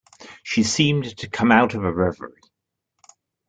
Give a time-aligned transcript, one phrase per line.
[0.41, 2.41] She seemed to come out of a reverie.